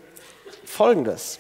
[0.64, 1.38] folgendes.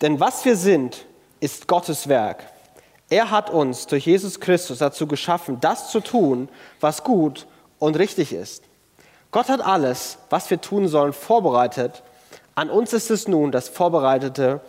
[0.00, 1.04] Denn was wir sind,
[1.40, 2.44] ist Gottes Werk.
[3.08, 6.48] Er hat uns durch Jesus Christus dazu geschaffen, das zu tun,
[6.80, 7.46] was gut
[7.78, 8.64] und richtig ist.
[9.30, 12.02] Gott hat alles, was wir tun sollen, vorbereitet.
[12.54, 14.60] An uns ist es nun, das Vorbereitete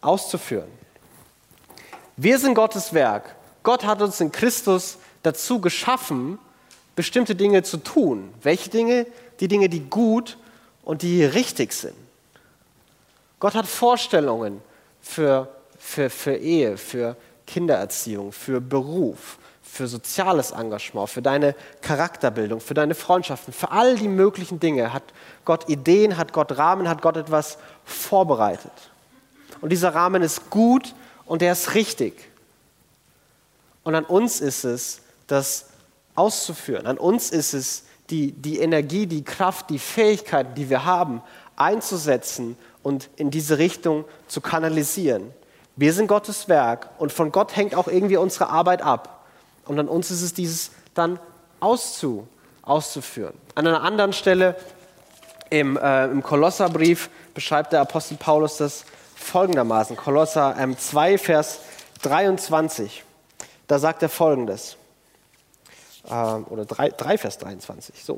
[0.00, 0.70] auszuführen.
[2.16, 3.34] Wir sind Gottes Werk.
[3.62, 6.38] Gott hat uns in Christus dazu geschaffen,
[6.94, 8.32] bestimmte Dinge zu tun.
[8.42, 9.06] Welche Dinge?
[9.40, 10.36] Die Dinge, die gut
[10.84, 11.96] und die richtig sind.
[13.40, 14.60] Gott hat Vorstellungen
[15.00, 19.38] für, für, für Ehe, für Kindererziehung, für Beruf,
[19.72, 25.02] für soziales Engagement, für deine Charakterbildung, für deine Freundschaften, für all die möglichen Dinge hat
[25.46, 27.56] Gott Ideen, hat Gott Rahmen, hat Gott etwas
[27.86, 28.70] vorbereitet.
[29.62, 32.12] Und dieser Rahmen ist gut und er ist richtig.
[33.82, 35.68] Und an uns ist es, das
[36.16, 36.86] auszuführen.
[36.86, 41.22] An uns ist es, die, die Energie, die Kraft, die Fähigkeiten, die wir haben,
[41.56, 45.32] einzusetzen und in diese Richtung zu kanalisieren.
[45.76, 49.20] Wir sind Gottes Werk und von Gott hängt auch irgendwie unsere Arbeit ab.
[49.64, 51.18] Und an uns ist es, dieses dann
[51.60, 52.26] auszu,
[52.62, 53.34] auszuführen.
[53.54, 54.56] An einer anderen Stelle
[55.50, 59.96] im, äh, im Kolosserbrief beschreibt der Apostel Paulus das folgendermaßen.
[59.96, 61.60] Kolosser ähm, 2, Vers
[62.02, 63.04] 23.
[63.66, 64.76] Da sagt er folgendes.
[66.10, 68.02] Ähm, oder 3, 3, Vers 23.
[68.02, 68.16] So.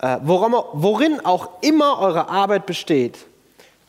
[0.00, 3.18] Äh, worin auch immer eure Arbeit besteht,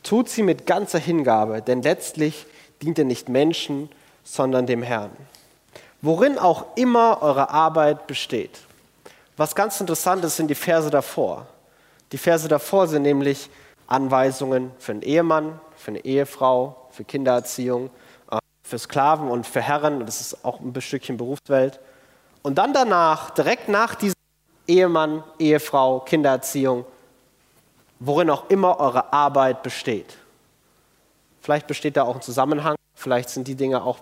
[0.02, 2.46] tut sie mit ganzer Hingabe, denn letztlich
[2.82, 3.90] dient ihr nicht Menschen,
[4.24, 5.10] sondern dem Herrn.
[6.00, 8.60] Worin auch immer eure Arbeit besteht.
[9.36, 11.46] Was ganz interessant ist, sind die Verse davor.
[12.12, 13.50] Die Verse davor sind nämlich
[13.86, 17.90] Anweisungen für einen Ehemann, für eine Ehefrau, für Kindererziehung,
[18.30, 20.04] äh, für Sklaven und für Herren.
[20.06, 21.80] Das ist auch ein Stückchen Berufswelt.
[22.42, 24.16] Und dann danach, direkt nach diesem
[24.66, 26.84] Ehemann, Ehefrau, Kindererziehung,
[28.00, 30.16] worin auch immer eure Arbeit besteht.
[31.40, 33.98] Vielleicht besteht da auch ein Zusammenhang, vielleicht sind die Dinge auch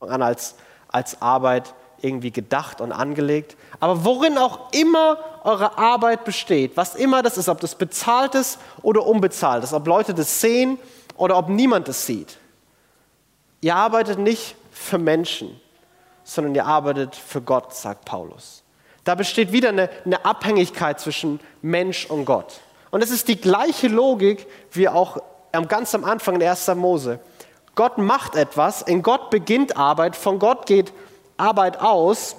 [0.00, 0.56] als,
[0.92, 3.56] als Arbeit irgendwie gedacht und angelegt.
[3.78, 8.58] Aber worin auch immer eure Arbeit besteht, was immer das ist, ob das bezahlt ist
[8.82, 10.78] oder unbezahlt ist, ob Leute das sehen
[11.16, 12.38] oder ob niemand das sieht.
[13.60, 15.60] Ihr arbeitet nicht für Menschen,
[16.24, 18.62] sondern ihr arbeitet für Gott, sagt Paulus.
[19.04, 22.60] Da besteht wieder eine, eine Abhängigkeit zwischen Mensch und Gott.
[22.90, 25.18] Und es ist die gleiche Logik wie auch
[25.68, 26.68] ganz am Anfang in 1.
[26.74, 27.18] Mose.
[27.74, 30.92] Gott macht etwas, in Gott beginnt Arbeit, von Gott geht
[31.36, 32.36] Arbeit aus.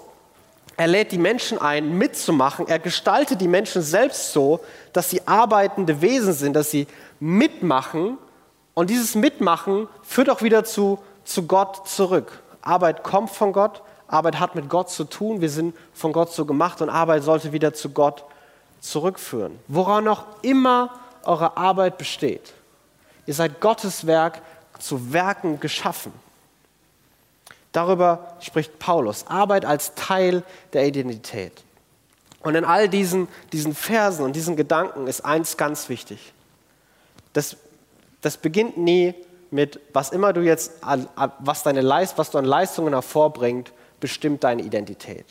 [0.77, 2.67] Er lädt die Menschen ein, mitzumachen.
[2.67, 4.61] Er gestaltet die Menschen selbst so,
[4.93, 6.87] dass sie arbeitende Wesen sind, dass sie
[7.19, 8.17] mitmachen.
[8.73, 12.41] Und dieses Mitmachen führt auch wieder zu, zu Gott zurück.
[12.61, 16.45] Arbeit kommt von Gott, Arbeit hat mit Gott zu tun, wir sind von Gott so
[16.45, 18.23] gemacht und Arbeit sollte wieder zu Gott
[18.79, 19.59] zurückführen.
[19.67, 20.91] Woran auch immer
[21.23, 22.53] eure Arbeit besteht.
[23.25, 24.41] Ihr seid Gottes Werk
[24.81, 26.11] zu Werken geschaffen.
[27.71, 29.27] Darüber spricht Paulus.
[29.27, 31.63] Arbeit als Teil der Identität.
[32.41, 36.33] Und in all diesen, diesen Versen und diesen Gedanken ist eins ganz wichtig.
[37.33, 37.55] Das,
[38.21, 39.13] das beginnt nie
[39.51, 40.73] mit, was immer du jetzt,
[41.39, 45.25] was, deine Leist, was du an Leistungen hervorbringt, bestimmt deine Identität.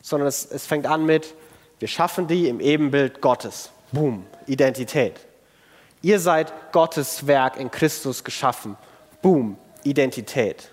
[0.00, 1.34] Sondern es, es fängt an mit,
[1.80, 3.70] wir schaffen die im Ebenbild Gottes.
[3.90, 5.20] Boom, Identität.
[6.04, 8.76] Ihr seid Gottes Werk in Christus geschaffen.
[9.22, 10.68] Boom, Identität.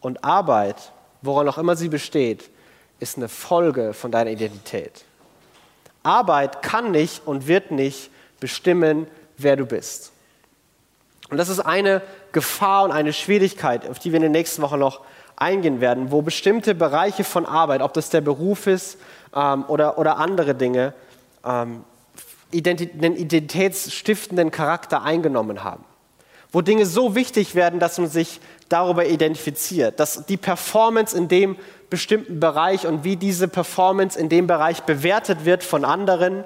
[0.00, 2.48] Und Arbeit, woran auch immer sie besteht,
[3.00, 5.04] ist eine Folge von deiner Identität.
[6.04, 9.08] Arbeit kann nicht und wird nicht bestimmen,
[9.38, 10.12] wer du bist.
[11.28, 14.78] Und das ist eine Gefahr und eine Schwierigkeit, auf die wir in den nächsten Wochen
[14.78, 15.00] noch
[15.34, 18.98] eingehen werden, wo bestimmte Bereiche von Arbeit, ob das der Beruf ist
[19.34, 20.94] ähm, oder, oder andere Dinge,
[21.44, 21.82] ähm,
[22.54, 25.84] einen identitätsstiftenden Charakter eingenommen haben.
[26.50, 31.56] Wo Dinge so wichtig werden, dass man sich darüber identifiziert, dass die Performance in dem
[31.88, 36.44] bestimmten Bereich und wie diese Performance in dem Bereich bewertet wird von anderen,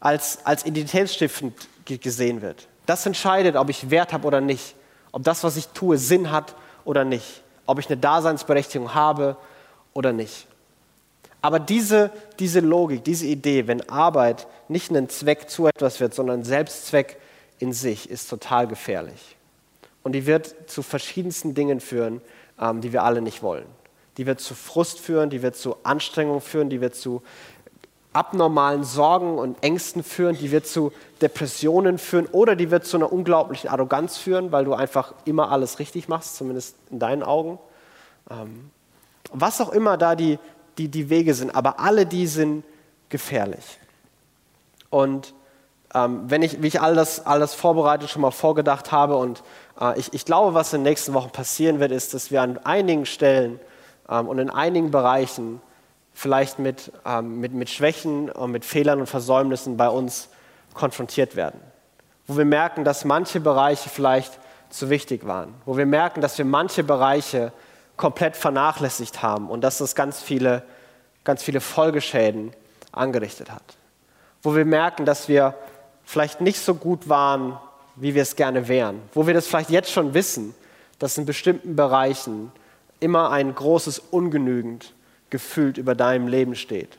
[0.00, 1.54] als, als identitätsstiftend
[1.86, 2.68] gesehen wird.
[2.86, 4.74] Das entscheidet, ob ich Wert habe oder nicht,
[5.12, 9.36] ob das, was ich tue, Sinn hat oder nicht, ob ich eine Daseinsberechtigung habe
[9.94, 10.46] oder nicht.
[11.44, 16.42] Aber diese, diese Logik, diese Idee, wenn Arbeit nicht ein Zweck zu etwas wird, sondern
[16.42, 17.18] Selbstzweck
[17.58, 19.36] in sich, ist total gefährlich.
[20.02, 22.22] Und die wird zu verschiedensten Dingen führen,
[22.58, 23.66] ähm, die wir alle nicht wollen.
[24.16, 27.20] Die wird zu Frust führen, die wird zu Anstrengung führen, die wird zu
[28.14, 33.12] abnormalen Sorgen und Ängsten führen, die wird zu Depressionen führen oder die wird zu einer
[33.12, 37.58] unglaublichen Arroganz führen, weil du einfach immer alles richtig machst, zumindest in deinen Augen.
[38.30, 38.70] Ähm,
[39.32, 40.38] was auch immer da die,
[40.78, 42.64] die, die Wege sind, aber alle die sind
[43.08, 43.78] gefährlich.
[44.90, 45.34] Und
[45.94, 49.42] ähm, wenn ich, wie ich all das, all das vorbereitet schon mal vorgedacht habe und
[49.80, 52.58] äh, ich, ich glaube, was in den nächsten Wochen passieren wird, ist, dass wir an
[52.58, 53.60] einigen Stellen
[54.08, 55.60] ähm, und in einigen Bereichen
[56.12, 60.28] vielleicht mit, ähm, mit, mit Schwächen und mit Fehlern und Versäumnissen bei uns
[60.74, 61.60] konfrontiert werden.
[62.26, 64.38] Wo wir merken, dass manche Bereiche vielleicht
[64.70, 65.54] zu wichtig waren.
[65.66, 67.52] Wo wir merken, dass wir manche Bereiche
[67.96, 70.62] komplett vernachlässigt haben und dass das ganz viele,
[71.22, 72.52] ganz viele Folgeschäden
[72.92, 73.62] angerichtet hat.
[74.42, 75.54] Wo wir merken, dass wir
[76.04, 77.58] vielleicht nicht so gut waren,
[77.96, 79.00] wie wir es gerne wären.
[79.12, 80.54] Wo wir das vielleicht jetzt schon wissen,
[80.98, 82.52] dass in bestimmten Bereichen
[83.00, 84.92] immer ein großes Ungenügend
[85.30, 86.98] gefühlt über deinem Leben steht.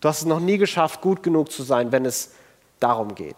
[0.00, 2.32] Du hast es noch nie geschafft, gut genug zu sein, wenn es
[2.80, 3.36] darum geht.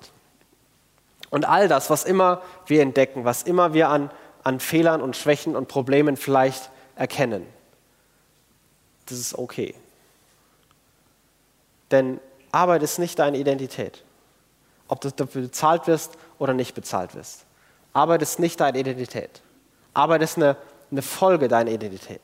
[1.30, 4.10] Und all das, was immer wir entdecken, was immer wir an,
[4.42, 7.46] an Fehlern und Schwächen und Problemen vielleicht erkennen,
[9.06, 9.74] das ist okay.
[11.90, 12.20] Denn
[12.52, 14.02] Arbeit ist nicht deine Identität.
[14.88, 17.44] Ob du dafür bezahlt wirst oder nicht bezahlt wirst.
[17.92, 19.40] Arbeit ist nicht deine Identität.
[19.94, 20.56] Arbeit ist eine,
[20.90, 22.20] eine Folge deiner Identität.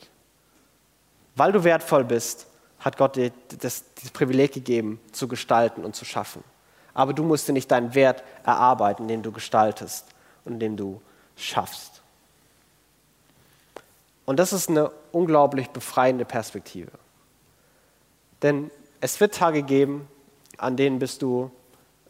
[1.37, 2.47] Weil du wertvoll bist,
[2.81, 6.45] hat Gott dir das, das Privileg gegeben, zu gestalten und zu schaffen.
[6.93, 10.07] Aber du musst dir nicht deinen Wert erarbeiten, den du gestaltest
[10.45, 11.01] und den du
[11.37, 12.04] schaffst.
[14.27, 16.93] Und das ist eine unglaublich befreiende Perspektive.
[18.43, 20.09] Denn es wird Tage geben,
[20.59, 21.51] an denen bist du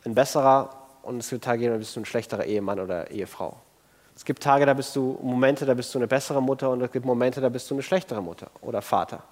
[0.05, 0.71] ein besserer
[1.03, 3.57] und es gibt Tage, geben, da bist du ein schlechterer Ehemann oder Ehefrau.
[4.17, 6.93] Es gibt Tage, da bist du Momente, da bist du eine bessere Mutter und es
[6.93, 9.23] gibt Momente, da bist du eine schlechtere Mutter oder Vater.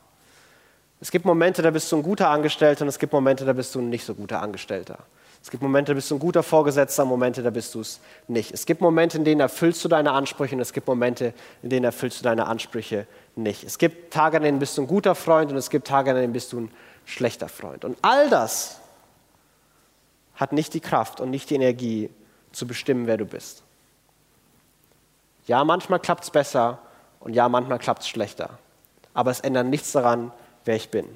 [1.03, 3.75] Es gibt Momente, da bist du ein guter Angestellter und es gibt Momente, da bist
[3.75, 4.99] du ein nicht so guter Angestellter.
[5.43, 8.53] Es gibt Momente, da bist du ein guter Vorgesetzter, Momente, da bist du es nicht.
[8.53, 11.35] Es gibt Momente, in denen erfüllst du deine Ansprüche und es gibt Momente,
[11.65, 13.65] in denen erfüllst du deine Ansprüche nicht.
[13.65, 16.17] Es gibt Tage, an denen bist du ein guter Freund und es gibt Tage, an
[16.19, 16.71] denen bist du ein
[17.05, 17.85] schlechter Freund.
[17.85, 18.79] Und all das
[20.37, 22.11] hat nicht die Kraft und nicht die Energie
[22.53, 23.65] zu bestimmen, wer du bist.
[25.49, 26.79] Ja, manchmal klappt es besser
[27.19, 28.51] und ja, manchmal klappt es schlechter.
[29.15, 30.31] Aber es ändert nichts daran,
[30.65, 31.07] wer ich bin.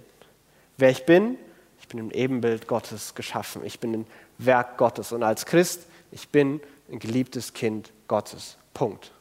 [0.76, 1.38] Wer ich bin,
[1.80, 3.64] ich bin im Ebenbild Gottes geschaffen.
[3.64, 4.06] Ich bin ein
[4.38, 5.12] Werk Gottes.
[5.12, 8.56] Und als Christ, ich bin ein geliebtes Kind Gottes.
[8.74, 9.12] Punkt.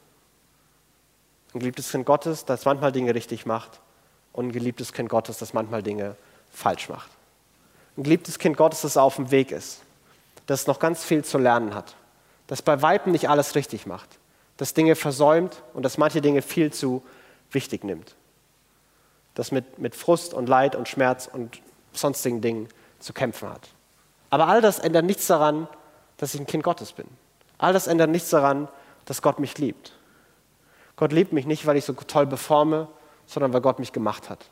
[1.54, 3.80] Ein geliebtes Kind Gottes, das manchmal Dinge richtig macht.
[4.32, 6.16] Und ein geliebtes Kind Gottes, das manchmal Dinge
[6.50, 7.10] falsch macht.
[7.96, 9.82] Ein geliebtes Kind Gottes, das auf dem Weg ist.
[10.46, 11.96] Das noch ganz viel zu lernen hat.
[12.46, 14.08] Das bei Weitem nicht alles richtig macht.
[14.56, 17.02] Das Dinge versäumt und das manche Dinge viel zu
[17.50, 18.14] wichtig nimmt.
[19.36, 21.60] Das mit, mit Frust und Leid und Schmerz und
[21.92, 22.68] sonstigen Dingen
[22.98, 23.68] zu kämpfen hat.
[24.30, 25.68] Aber all das ändert nichts daran,
[26.16, 27.06] dass ich ein Kind Gottes bin.
[27.58, 28.68] All das ändert nichts daran,
[29.04, 29.92] dass Gott mich liebt.
[30.96, 32.88] Gott liebt mich nicht, weil ich so toll performe,
[33.26, 34.46] sondern weil Gott mich gemacht hat.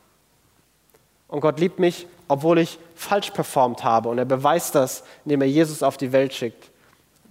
[1.27, 4.09] Und Gott liebt mich, obwohl ich falsch performt habe.
[4.09, 6.69] Und er beweist das, indem er Jesus auf die Welt schickt.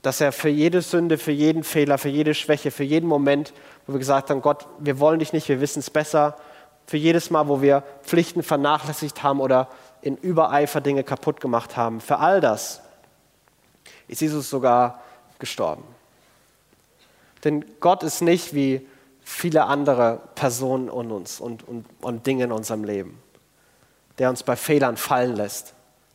[0.03, 3.53] Dass er für jede Sünde, für jeden Fehler, für jede Schwäche, für jeden Moment,
[3.87, 6.37] wo wir gesagt haben, Gott, wir wollen dich nicht, wir wissen es besser,
[6.87, 9.69] für jedes Mal, wo wir Pflichten vernachlässigt haben oder
[10.03, 12.01] in Übereifer Dinge kaputt gemacht haben.
[12.01, 12.83] Für all das
[14.09, 15.03] ist Jesus sogar
[15.39, 15.85] gestorben.
[17.43, 18.87] Denn Gott ist nicht wie
[19.23, 23.19] viele andere Personen und uns und, und, und Dinge in unserem Leben,
[24.19, 25.75] der uns bei Fehlern fallen lässt,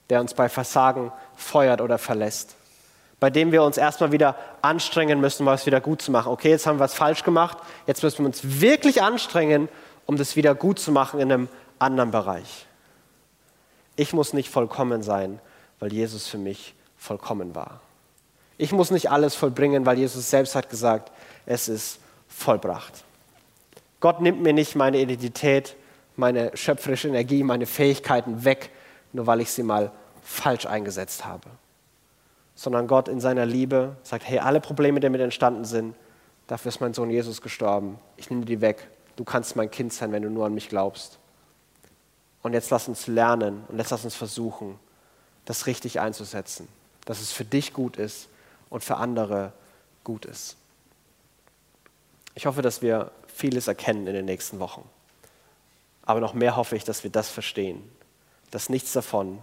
[0.10, 2.56] der uns bei Versagen feuert oder verlässt,
[3.20, 6.32] bei dem wir uns erstmal wieder anstrengen müssen, was wieder gut zu machen.
[6.32, 9.70] Okay, jetzt haben wir was falsch gemacht, jetzt müssen wir uns wirklich anstrengen,
[10.10, 12.65] um das wieder gut zu machen in einem anderen Bereich.
[13.95, 15.39] Ich muss nicht vollkommen sein,
[15.78, 17.80] weil Jesus für mich vollkommen war.
[18.58, 21.12] Ich muss nicht alles vollbringen, weil Jesus selbst hat gesagt,
[21.45, 23.04] es ist vollbracht.
[24.00, 25.76] Gott nimmt mir nicht meine Identität,
[26.15, 28.72] meine schöpferische Energie, meine Fähigkeiten weg,
[29.13, 29.91] nur weil ich sie mal
[30.24, 31.50] falsch eingesetzt habe.
[32.56, 35.93] Sondern Gott in seiner Liebe sagt, hey, alle Probleme, die damit entstanden sind,
[36.48, 38.00] dafür ist mein Sohn Jesus gestorben.
[38.17, 38.88] Ich nehme die weg.
[39.20, 41.20] Du kannst mein Kind sein, wenn du nur an mich glaubst.
[42.42, 44.80] Und jetzt lass uns lernen und jetzt lass uns versuchen,
[45.44, 46.70] das richtig einzusetzen,
[47.04, 48.30] dass es für dich gut ist
[48.70, 49.52] und für andere
[50.06, 50.56] gut ist.
[52.34, 54.88] Ich hoffe, dass wir vieles erkennen in den nächsten Wochen.
[56.04, 57.84] Aber noch mehr hoffe ich, dass wir das verstehen,
[58.52, 59.40] dass nichts davon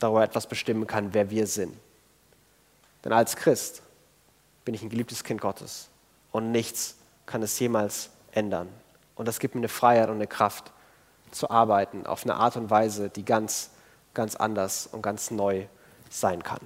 [0.00, 1.74] darüber etwas bestimmen kann, wer wir sind.
[3.06, 3.80] Denn als Christ
[4.66, 5.88] bin ich ein geliebtes Kind Gottes
[6.30, 8.68] und nichts kann es jemals ändern.
[9.14, 10.72] Und das gibt mir eine Freiheit und eine Kraft,
[11.30, 13.70] zu arbeiten auf eine Art und Weise, die ganz,
[14.14, 15.66] ganz anders und ganz neu
[16.08, 16.60] sein kann.